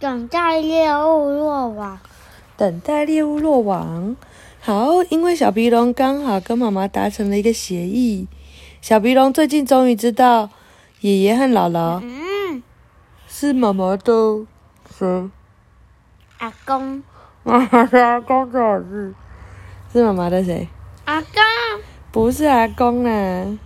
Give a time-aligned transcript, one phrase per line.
[0.00, 1.98] 等待猎物落网。
[2.56, 4.16] 等待猎物落网。
[4.58, 8.26] 好，因为小鼻龙刚好跟妈妈达成了一个协议，
[8.80, 10.48] 小鼻龙最近终于知道
[11.00, 12.62] 爷爷和姥姥嗯，
[13.28, 14.46] 是妈妈的
[14.90, 15.30] 谁？
[16.38, 17.02] 阿公，
[17.42, 19.14] 妈妈的阿公最好是
[19.92, 20.66] 是妈妈的谁？
[21.04, 21.30] 阿公，
[22.10, 23.58] 不是阿公啦，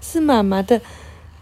[0.00, 0.80] 是妈妈的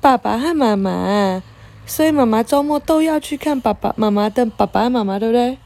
[0.01, 1.41] 爸爸和妈妈，
[1.87, 5.57] 所以妈妈周末都要去看爸爸妈妈的爸爸和妈妈，对不对？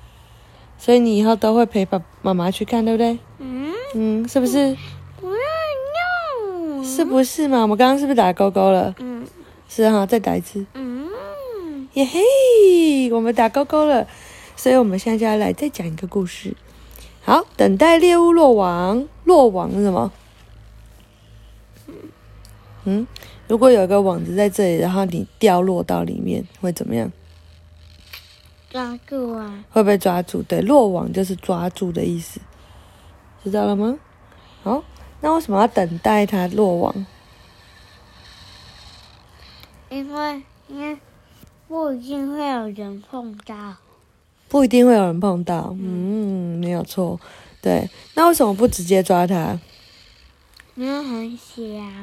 [0.79, 3.19] 所以你以后都会陪爸妈妈去看，对不对？
[3.39, 4.77] 嗯，嗯，是不是？
[5.21, 5.33] 不要
[6.69, 6.85] 用。
[6.85, 7.63] 是不是嘛？
[7.63, 8.95] 我们刚刚是不是打勾勾了？
[8.99, 9.27] 嗯
[9.69, 10.67] 是哈，再打一次。
[10.75, 11.09] 嗯，
[11.95, 14.07] 耶嘿，我们打勾勾了，
[14.57, 16.57] 所以我们现在就要来再讲一个故事。
[17.23, 20.11] 好，等待猎物落网，落网是什么？
[22.85, 23.07] 嗯，
[23.51, 27.11] 如果有个网子在这里，然后你掉落到里面，会怎么样？
[28.71, 29.65] 抓住啊！
[29.71, 30.41] 会被抓住？
[30.45, 32.41] 对，落网就是抓住的意思，
[33.43, 33.99] 知道了吗？
[34.63, 34.85] 好，
[35.21, 37.07] 那为什么要等待它落网？
[39.89, 40.97] 因为因为
[41.67, 43.75] 不一定会有人碰到。
[44.49, 47.19] 不一定会有人碰到，嗯，没有错。
[47.61, 49.59] 对，那为什么不直接抓它？
[50.77, 51.63] 很小。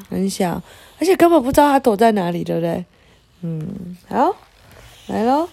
[0.10, 0.62] 很小，
[1.00, 2.86] 而且根本不知道它躲在哪里，对不对？
[3.42, 4.36] 嗯，好，
[5.08, 5.48] 来喽。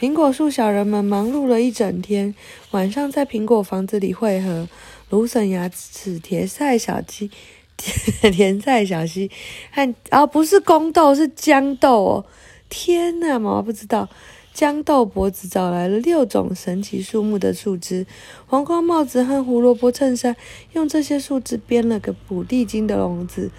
[0.00, 2.34] 苹果树小人们忙碌了一整天，
[2.72, 4.68] 晚上在苹果房子里汇合。
[5.10, 7.30] 芦笋牙、齿甜菜小鸡、
[8.32, 9.30] 甜菜小溪
[9.70, 12.24] 和啊，不是宫豆，是豇豆哦！
[12.68, 14.08] 天呐，妈妈不知道。
[14.54, 18.06] 豇豆脖子找来了六种神奇树木的树枝，
[18.46, 20.36] 黄瓜帽子和胡萝卜衬衫
[20.74, 23.50] 用这些树枝编了个捕地精的笼子。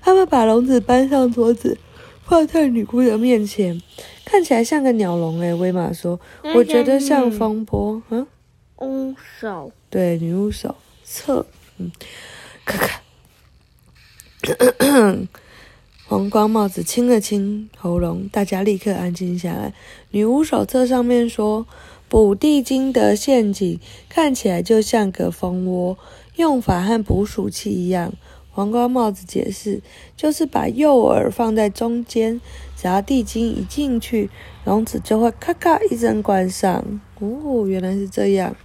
[0.00, 1.76] 他们把笼子搬上桌子，
[2.24, 3.82] 放在女巫的面前，
[4.24, 5.38] 看起来像个鸟笼。
[5.40, 6.18] 诶，威玛说
[6.54, 8.26] ：“我觉得像风波。”嗯，
[8.78, 9.70] 乌手。
[9.90, 11.44] 对，女巫手侧，
[11.76, 11.92] 嗯，
[12.64, 13.02] 咔咔。
[16.08, 19.74] 黄光帽子清了清喉咙，大家立刻安静下来。
[20.10, 21.66] 女巫手册上面说，
[22.08, 25.98] 捕地精的陷阱看起来就像个蜂窝，
[26.36, 28.14] 用法和捕鼠器一样。
[28.50, 29.82] 黄光帽子解释，
[30.16, 32.40] 就是把诱饵放在中间，
[32.74, 34.30] 只要地精一进去，
[34.64, 37.02] 笼子就会咔咔一声关上。
[37.18, 38.56] 哦，原来是这样。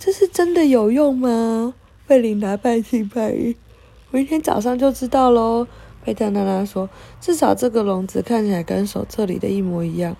[0.00, 1.74] 这是真的有用吗？
[2.08, 3.54] 贝琳达半信半疑。
[4.14, 5.66] 明天早上就知道喽。
[6.04, 6.88] 佩特娜拉说
[7.20, 10.16] ：“至少这个笼子看起来跟手册里的一模一样。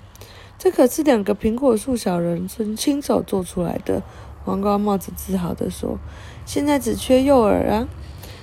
[0.58, 4.02] 这可是两个苹果树小人亲亲手做出来的。”
[4.44, 5.96] 黄瓜帽子自豪地说
[6.44, 7.86] ：“现在只缺诱饵啊！”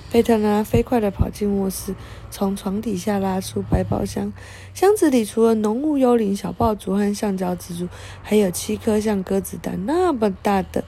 [0.09, 1.95] 佩特娜拉飞快地跑进卧室，
[2.29, 4.31] 从床底下拉出百宝箱。
[4.73, 7.89] 箱子里除了浓雾幽灵、小爆竹和橡胶蜘蛛，
[8.23, 10.85] 还有七颗像鸽子蛋那么大的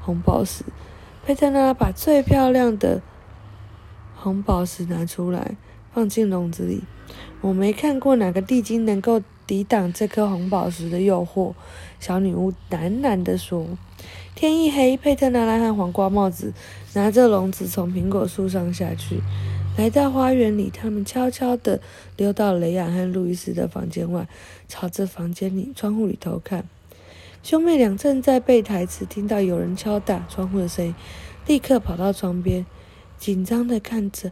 [0.00, 0.64] 红宝石。
[1.26, 3.02] 佩特娜拉把最漂亮的
[4.26, 5.54] 红宝石拿出来，
[5.94, 6.82] 放进笼子里。
[7.42, 11.54] 我没看过哪个地精能够抵挡这颗红宝石的诱惑。
[12.00, 13.64] 小女巫喃喃地说。
[14.34, 16.52] 天一黑，佩特娜拉和黄瓜帽子
[16.94, 19.20] 拿着笼子从苹果树上下去，
[19.78, 20.70] 来到花园里。
[20.74, 21.80] 他们悄悄地
[22.16, 24.26] 溜到雷亚和路易斯的房间外，
[24.66, 26.68] 朝着房间里窗户里头看。
[27.44, 30.94] 兄妹俩正在背台词，听到有人敲打窗户的声音，
[31.46, 32.66] 立刻跑到窗边，
[33.18, 34.30] 紧张的看着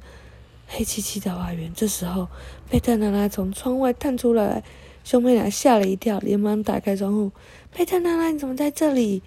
[0.66, 1.72] 黑漆漆的花园。
[1.74, 2.28] 这时候，
[2.70, 4.62] 佩特娜拉从窗外探出来，
[5.04, 7.32] 兄妹俩吓了一跳，连忙打开窗户。
[7.72, 9.22] 佩特娜拉，你怎么在这里？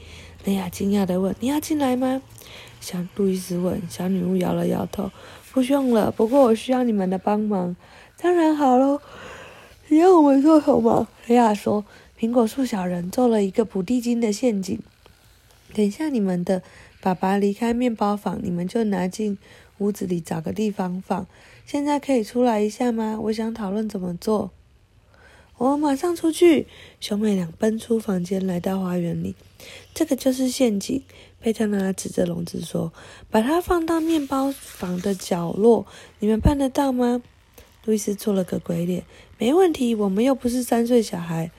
[0.46, 2.22] 雷亚惊讶地问：“你要进来吗？”
[2.80, 3.82] 小路易斯问。
[3.90, 5.12] 小女巫摇了摇头
[5.52, 7.76] ：“不用了，不过我需要你们的帮忙。
[8.18, 9.02] ”“当然好喽，
[9.90, 11.84] 你要我们做什么？”雷亚说
[12.18, 14.80] ：“苹果树小人做了一个捕地精的陷阱。
[15.74, 16.64] 等一下你们的
[17.08, 19.38] 爸爸离开面包房，你们就拿进
[19.78, 21.26] 屋子里找个地方放。
[21.66, 23.18] 现在可以出来一下吗？
[23.22, 24.52] 我想讨论怎么做。
[25.58, 26.68] ”“我马上出去！”
[27.00, 29.36] 兄妹俩奔出房间，来到花园里。
[29.94, 31.02] 这个就是陷阱，
[31.40, 32.92] 佩特娜拉指着笼子说
[33.32, 35.88] ：“把它放到面包房的角落，
[36.20, 37.24] 你们办得到吗？”
[37.86, 39.06] 路易斯做了个鬼脸
[39.40, 41.52] ：“没问题，我们又不是三岁小孩。”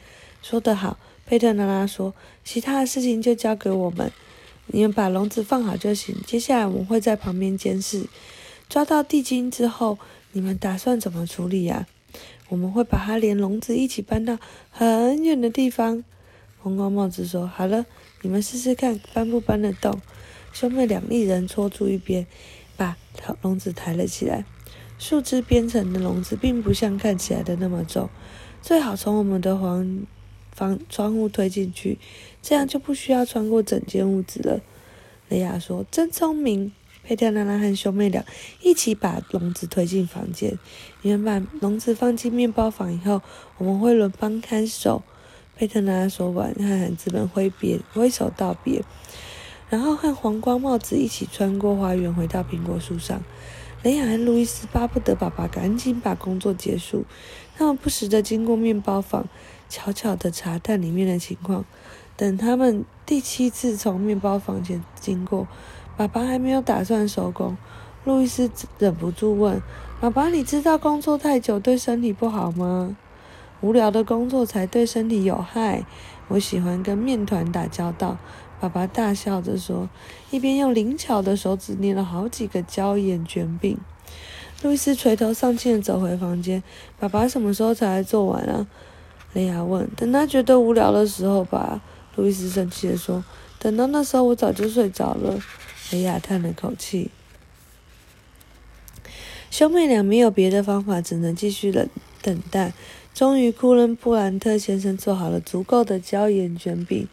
[0.45, 2.12] 说得好，佩特娜拉说
[2.45, 4.12] ：“其他的事情就交给我们，
[4.69, 6.17] 你们把笼子放好就行。
[6.26, 8.06] 接下来我们会在旁边监视。
[8.69, 9.99] 抓到地精之后，
[10.32, 11.87] 你们打算怎么处理呀？
[12.49, 14.38] 我们会把它连笼子一起搬到
[14.70, 16.05] 很远的地方。”
[16.61, 17.87] 红光帽子说：“好了，
[18.23, 20.00] 你们试试看，搬不搬得动？”
[20.53, 22.26] 兄妹俩一人戳住一边，
[22.76, 22.97] 把
[23.43, 24.44] 笼子抬了起来。
[24.99, 28.11] 树枝编成的笼子并不像看起来的那么重，
[28.61, 30.06] 最好从我们的房
[30.59, 31.97] 房窗户推进去，
[32.43, 34.61] 这样就不需要穿过整间屋子了。
[35.29, 36.73] 雷亚说：“真聪明。”
[37.05, 38.23] 佩特拉拉和兄妹俩
[38.61, 40.59] 一起把笼子推进房间。
[41.01, 43.23] 你们把笼子放进面包房以后，
[43.57, 45.03] 我们会轮班看守。
[45.57, 48.83] 佩特拉拉说完，和孩子们挥别挥手道别，
[49.71, 53.23] 然后和黄光帽子一起穿过花园，回到苹果树上。
[53.85, 57.05] 雷亚和路易斯巴不得爸爸赶紧把工作结束。
[57.57, 59.27] 他们不时地经过面包房，
[59.69, 61.65] 悄悄地查探里面的情况。
[62.17, 65.47] 等他们第七次从面包房前经过。
[65.97, 67.56] 爸爸还没有打算收工，
[68.05, 68.49] 路易斯
[68.79, 69.61] 忍不住问
[70.00, 72.97] ：“爸爸，你知道工作太久对身体不好吗？
[73.61, 75.85] 无聊的工作才对身体有害。
[76.29, 78.17] 我喜欢跟面团打交道。”
[78.61, 79.88] 爸爸大笑着说，
[80.31, 83.79] 一边用灵巧的手指捏了好几个椒盐卷饼。
[84.62, 86.62] 路易斯垂头丧气地走回房间。
[86.99, 88.67] 爸爸什么时候才做完啊？
[89.33, 89.89] 雷亚问。
[89.97, 91.81] 等他觉得无聊的时候吧。
[92.17, 93.25] 路易斯生气地说。
[93.61, 95.37] 等到那时候，我早就睡着了。
[95.91, 97.11] 雷亚叹了口气。
[99.51, 101.89] 兄妹俩没有别的方法，只能继续等
[102.23, 102.73] 等待。
[103.13, 107.09] 终于，库伦布兰特先生做好了足够的椒盐卷饼。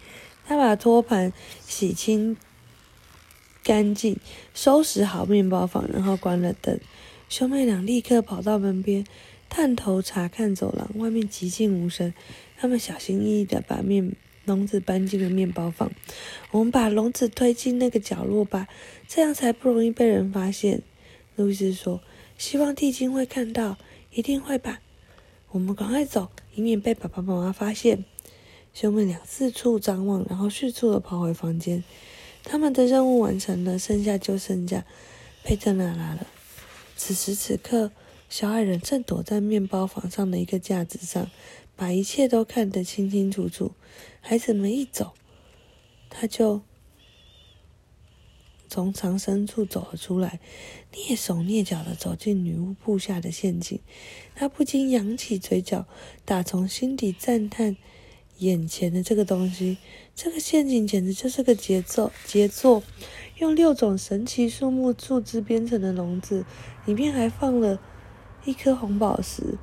[0.46, 1.34] 他把托盘
[1.66, 2.38] 洗清
[3.64, 4.20] 干净，
[4.54, 6.80] 收拾好面包房，然后关了灯。
[7.28, 9.04] 兄妹俩立刻跑到门边，
[9.56, 10.90] 探头查看走廊。
[11.00, 12.13] 外面寂静无声。
[12.57, 14.13] 他们小心翼翼地把面。
[14.44, 15.92] 笼子搬进了面包房，
[16.52, 18.68] 我们把笼子推进那个角落吧，
[19.07, 20.84] 这样才不容易被人发现。
[21.36, 22.00] 路易斯说
[22.38, 23.80] ：“希望地精会看到，
[24.12, 24.81] 一定会吧。”
[25.50, 28.06] 我们赶快走，以免被爸爸妈妈发现。
[28.72, 31.84] 兄妹俩四处张望，然后迅速的跑回房间。
[32.44, 34.86] 他们的任务完成了，剩下就剩下
[35.44, 36.28] 佩特娜拉了。
[36.96, 37.92] 此时此刻，
[38.30, 41.30] 小矮人正躲在面包房上的一个架子上。
[41.77, 43.74] 把一切都看得清清楚楚。
[44.22, 45.12] 孩子们一走，
[46.10, 46.62] 他就
[48.69, 50.39] 从藏身处走了出来，
[50.94, 53.77] 蹑手蹑脚的走进女巫布下的陷阱。
[54.36, 55.86] 他不禁扬起嘴角，
[56.24, 57.75] 打从心底赞叹
[58.38, 59.77] 眼前的这个东西。
[60.16, 62.10] 这个陷阱简直就是个杰作！
[62.25, 62.81] 杰作，
[63.39, 66.45] 用六种神奇树木树枝编成的笼子，
[66.86, 67.81] 里面还放了
[68.46, 69.58] 一颗红宝石。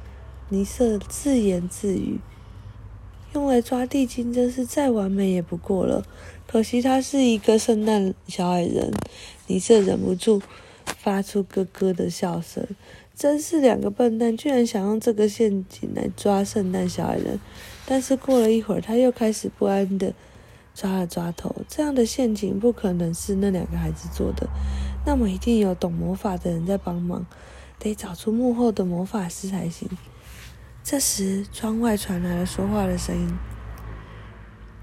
[0.49, 2.19] 尼瑟自言自语
[3.33, 6.05] ：“用来抓地精真是再完美也不过了。
[6.47, 8.93] 可惜他是一个圣诞小矮人。”
[9.47, 10.43] 尼瑟忍不住
[10.99, 12.67] 发出咯咯的笑声
[13.17, 17.41] ：“真是两个笨蛋，居然想用这个陷阱来抓圣诞小矮人！”
[17.87, 20.13] 但是过了一会儿，他又开始不安的
[20.75, 21.55] 抓了抓头。
[21.67, 24.49] 这样的陷阱不可能是那两个孩子做的，
[25.07, 27.25] 那么一定有懂魔法的人在帮忙，
[27.83, 29.89] 得找出幕后的魔法师才行。
[30.85, 33.29] 这时，窗外传来了说话的声音：“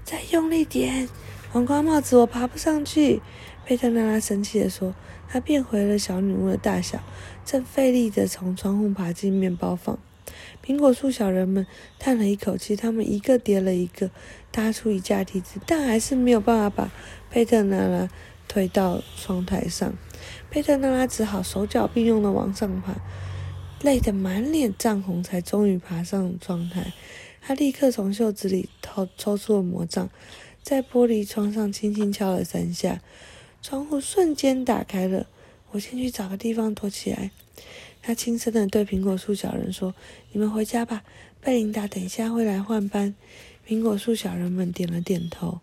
[0.04, 1.08] 再用力点，
[1.50, 3.22] 黄瓜帽子，我爬不上去。”
[3.64, 4.94] 佩特娜拉生气地说。
[5.32, 6.98] 她变回了小女巫的大小，
[7.44, 9.96] 正费力地从窗户爬进面包房。
[10.60, 11.64] 苹果树小人们
[12.00, 14.10] 叹了一口气，他们一个叠了一个，
[14.50, 16.90] 搭出一架梯子，但还是没有办法把
[17.30, 18.08] 佩特娜拉
[18.50, 19.94] 推到窗台上。
[20.50, 22.96] 佩特娜拉只好手脚并用地往上爬。
[23.82, 26.92] 累得满脸涨红，才终于爬上窗台。
[27.40, 30.10] 他立刻从袖子里掏抽出了魔杖，
[30.64, 33.00] 在玻璃窗上轻轻敲了三下，
[33.62, 35.28] 窗户瞬间打开了。
[35.70, 37.30] 我先去找个地方躲起来。
[38.02, 39.94] 他轻声地对苹果树小人说
[40.32, 41.04] ：“你们回家吧，
[41.40, 43.14] 贝琳达等一下会来换班。”
[43.66, 45.60] 苹果树小人们点了点头。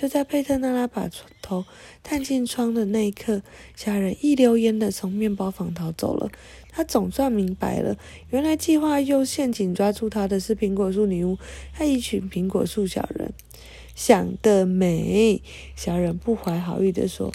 [0.00, 1.10] 就在佩特娜拉把
[1.42, 1.66] 头
[2.02, 3.42] 探进窗的那一刻，
[3.76, 6.30] 小人一溜烟的从面包房逃走了。
[6.70, 7.98] 他总算明白了，
[8.30, 11.36] 原来计划用陷阱抓住他的是苹果树女巫
[11.74, 13.34] 和一群苹果树小人。
[13.94, 15.42] 想得美！
[15.76, 17.30] 小人不怀好意地说：“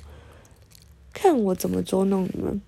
[1.13, 2.59] 看我怎么捉弄你们！”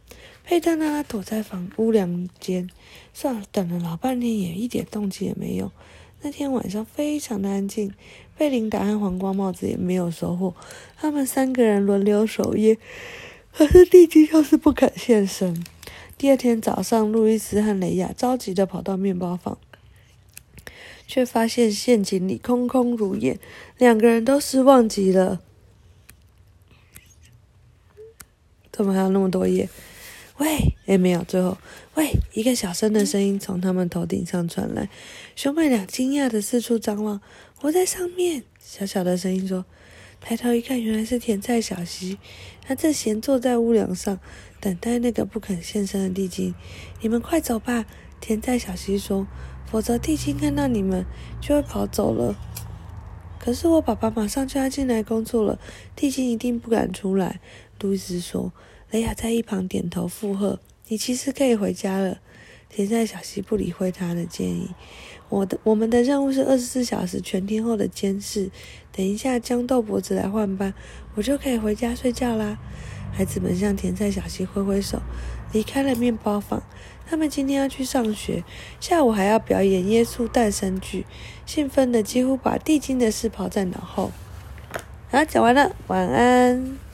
[0.45, 2.69] 佩特娜拉躲在房屋梁间，
[3.15, 5.71] 算了，等了老半天也一点动静也没有。
[6.21, 7.93] 那天晚上非常的安静，
[8.37, 10.53] 贝琳达和黄瓜帽子也没有收获。
[10.95, 12.77] 他们三个人轮流守夜，
[13.51, 15.65] 可是地基就是不肯现身。
[16.17, 19.57] 第二天早上，路易斯和雷亚着急的跑到面包房，
[21.07, 23.39] 却发现陷阱里空空如也，
[23.77, 25.41] 两个人都失望极了。
[28.71, 29.67] 怎么还有那么多页？
[30.37, 31.57] 喂，哎，没有，最后，
[31.95, 34.89] 喂，一个小声的声音从他们头顶上传来，
[35.35, 37.21] 兄妹俩惊讶的四处张望。
[37.61, 39.65] 我在上面，小小的声音说。
[40.19, 42.17] 抬头一看，原来是甜菜小溪，
[42.65, 44.19] 他正闲坐在屋梁上。
[44.59, 46.55] 等待那个不肯现身的地精，
[47.01, 47.85] 你们快走吧！
[48.19, 49.27] 甜菜小溪说
[49.69, 51.05] ：“否则地精看到你们
[51.39, 52.35] 就会跑走了。
[53.39, 55.59] 可是我爸爸马上就要进来工作了，
[55.95, 57.39] 地精一定不敢出来。
[57.79, 58.53] 路易斯说。
[58.89, 62.19] 雷亚在一旁点头附和：“你其实可以回家了。”
[62.69, 64.71] 田赛小溪不理会他的建议。
[65.29, 68.49] 我的我们的任务是二十四小时全天候的监视。
[68.91, 70.73] 等一下，江豆脖子来换班，
[71.15, 72.57] 我就可以回家睡觉啦。
[73.13, 75.01] 孩子们向田菜小溪挥挥手，
[75.53, 76.61] 离开了面包房。
[77.09, 78.43] 他们今天要去上学，
[78.81, 81.05] 下午还要表演耶稣诞生剧，
[81.45, 84.11] 兴奋的几乎把地精的事抛在脑后。
[85.09, 86.86] 好，讲完了，晚安。